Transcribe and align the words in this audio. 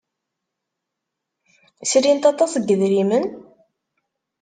Srint 1.89 2.23
aṭas 2.31 2.53
n 2.57 2.63
yidrimen? 2.67 3.25